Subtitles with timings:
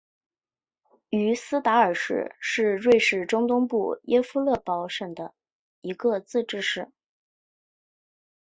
[1.11, 5.35] 于斯达尔市是瑞典中东部耶夫勒堡省的
[5.81, 6.91] 一个自治市。